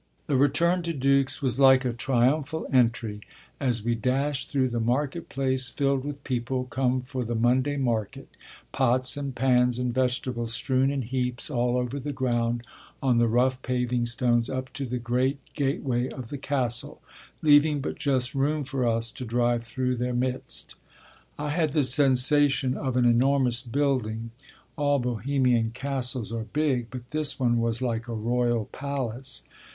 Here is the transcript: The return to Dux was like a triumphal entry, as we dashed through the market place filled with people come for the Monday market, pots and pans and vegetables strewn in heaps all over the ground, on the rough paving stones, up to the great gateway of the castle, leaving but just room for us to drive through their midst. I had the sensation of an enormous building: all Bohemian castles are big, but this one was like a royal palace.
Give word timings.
The 0.25 0.35
return 0.35 0.81
to 0.81 0.93
Dux 0.93 1.43
was 1.43 1.59
like 1.59 1.85
a 1.85 1.93
triumphal 1.93 2.65
entry, 2.73 3.21
as 3.59 3.83
we 3.83 3.93
dashed 3.93 4.49
through 4.49 4.69
the 4.69 4.79
market 4.79 5.29
place 5.29 5.69
filled 5.69 6.03
with 6.03 6.23
people 6.23 6.63
come 6.63 7.03
for 7.03 7.23
the 7.23 7.35
Monday 7.35 7.77
market, 7.77 8.27
pots 8.71 9.15
and 9.15 9.35
pans 9.35 9.77
and 9.77 9.93
vegetables 9.93 10.53
strewn 10.55 10.89
in 10.89 11.03
heaps 11.03 11.51
all 11.51 11.77
over 11.77 11.99
the 11.99 12.11
ground, 12.13 12.63
on 13.03 13.19
the 13.19 13.27
rough 13.27 13.61
paving 13.61 14.07
stones, 14.07 14.49
up 14.49 14.73
to 14.73 14.87
the 14.87 14.97
great 14.97 15.37
gateway 15.53 16.09
of 16.09 16.29
the 16.29 16.37
castle, 16.39 16.99
leaving 17.43 17.79
but 17.79 17.93
just 17.95 18.33
room 18.33 18.63
for 18.63 18.87
us 18.87 19.11
to 19.11 19.23
drive 19.23 19.63
through 19.63 19.95
their 19.95 20.15
midst. 20.15 20.73
I 21.37 21.49
had 21.51 21.73
the 21.73 21.83
sensation 21.83 22.75
of 22.75 22.97
an 22.97 23.05
enormous 23.05 23.61
building: 23.61 24.31
all 24.77 24.97
Bohemian 24.97 25.69
castles 25.75 26.31
are 26.31 26.45
big, 26.45 26.87
but 26.89 27.11
this 27.11 27.39
one 27.39 27.59
was 27.59 27.83
like 27.83 28.07
a 28.07 28.13
royal 28.15 28.65
palace. 28.65 29.43